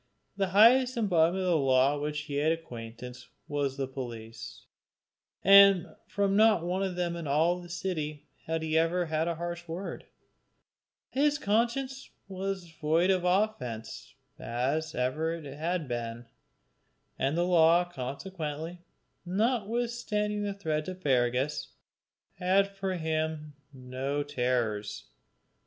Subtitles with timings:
[0.35, 4.65] The highest embodiment of the law with which he had acquaintance was the police,
[5.43, 9.35] and from not one of them in all the city had he ever had a
[9.35, 10.07] harsh word;
[11.11, 16.25] his conscience was as void of offence as ever it had been,
[17.19, 18.79] and the law consequently,
[19.23, 21.73] notwithstanding the threats of Fergus,
[22.39, 25.03] had for him no terrors.